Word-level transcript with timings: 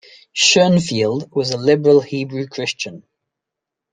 Schonfield 0.33 1.29
was 1.31 1.51
a 1.51 1.57
liberal 1.57 2.01
Hebrew 2.01 2.47
Christian. 2.47 3.03